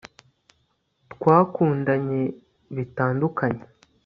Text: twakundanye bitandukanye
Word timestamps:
twakundanye 1.13 2.21
bitandukanye 2.75 3.63